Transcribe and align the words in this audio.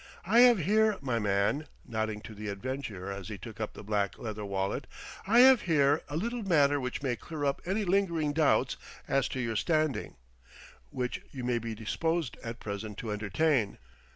I 0.25 0.39
have 0.39 0.57
here, 0.57 0.97
my 0.99 1.19
man," 1.19 1.67
nodding 1.85 2.21
to 2.21 2.33
the 2.33 2.47
adventurer 2.47 3.11
as 3.11 3.27
he 3.27 3.37
took 3.37 3.61
up 3.61 3.73
the 3.73 3.83
black 3.83 4.17
leather 4.17 4.43
wallet, 4.43 4.87
"I 5.27 5.41
have 5.41 5.61
here 5.61 6.01
a 6.09 6.17
little 6.17 6.41
matter 6.41 6.79
which 6.79 7.03
may 7.03 7.15
clear 7.15 7.45
up 7.45 7.61
any 7.67 7.85
lingering 7.85 8.33
doubts 8.33 8.77
as 9.07 9.27
to 9.27 9.39
your 9.39 9.55
standing, 9.55 10.15
which 10.89 11.21
you 11.29 11.43
may 11.43 11.59
be 11.59 11.75
disposed 11.75 12.35
at 12.43 12.59
present 12.59 12.97
to 12.97 13.11
entertain." 13.11 13.77